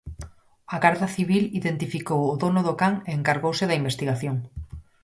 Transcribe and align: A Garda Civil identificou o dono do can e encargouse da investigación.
A 0.75 0.77
Garda 0.83 1.07
Civil 1.15 1.43
identificou 1.59 2.21
o 2.33 2.35
dono 2.43 2.61
do 2.67 2.73
can 2.81 2.93
e 3.09 3.11
encargouse 3.19 3.63
da 3.67 3.79
investigación. 3.81 4.37